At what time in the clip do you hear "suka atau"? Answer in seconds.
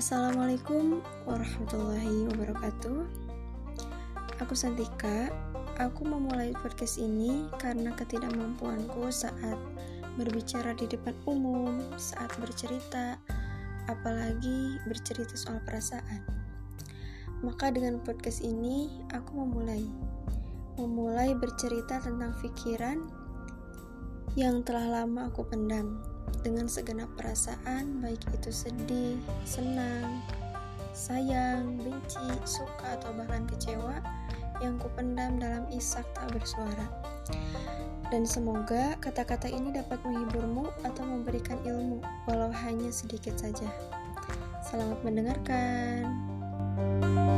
32.46-33.10